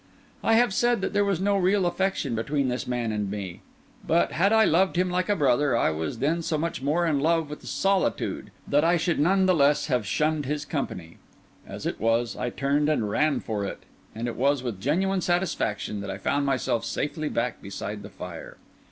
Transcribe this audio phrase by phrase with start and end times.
[0.43, 3.61] I have said that there was no real affection between this man and me;
[4.03, 7.19] but, had I loved him like a brother, I was then so much more in
[7.19, 11.19] love with solitude that I should none the less have shunned his company.
[11.67, 13.83] As it was, I turned and ran for it;
[14.15, 18.57] and it was with genuine satisfaction that I found myself safely back beside the fire.